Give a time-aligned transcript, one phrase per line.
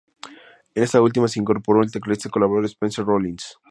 [0.73, 3.59] En esta última se incorporó al tecladista colaborador, Spencer Rollins.